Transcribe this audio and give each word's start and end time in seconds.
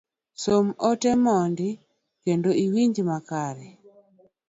Som 0.43 0.65
ote 0.89 1.11
mondi 1.23 1.69
kendo 2.23 2.49
iwinje 2.63 3.01
makare 3.09 3.67